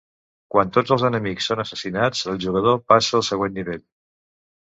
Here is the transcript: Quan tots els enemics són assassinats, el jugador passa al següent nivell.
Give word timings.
Quan 0.53 0.69
tots 0.77 0.93
els 0.95 1.03
enemics 1.09 1.49
són 1.51 1.59
assassinats, 1.63 2.23
el 2.33 2.41
jugador 2.45 2.81
passa 2.93 3.15
al 3.19 3.23
següent 3.29 3.57
nivell. 3.59 3.85